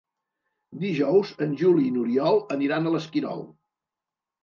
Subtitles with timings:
[0.83, 3.49] Dijous en Juli i n'Oriol aniran a l'Esquirol.